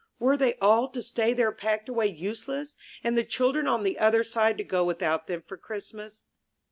[0.17, 4.23] Were they all to stay there packed away useless, and the children on the other
[4.23, 6.25] side to go without them for Christmas?